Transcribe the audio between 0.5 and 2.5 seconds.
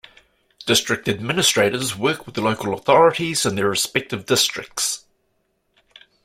District Administrators work with